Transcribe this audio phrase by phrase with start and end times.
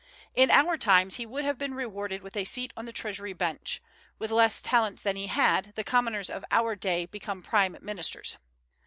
[0.33, 3.83] In our times he would have been rewarded with a seat on the treasury bench;
[4.17, 8.37] with less talents than he had, the commoners of our day become prime ministers.